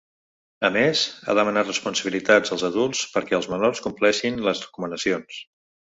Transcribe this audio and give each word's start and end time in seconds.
A 0.69 0.69
més, 0.75 1.01
ha 1.27 1.35
demanat 1.39 1.69
responsabilitat 1.69 2.51
als 2.57 2.65
adults 2.71 3.03
perquè 3.19 3.37
els 3.39 3.49
menors 3.55 3.83
compleixin 3.89 4.45
les 4.49 4.65
recomanacions. 4.69 5.43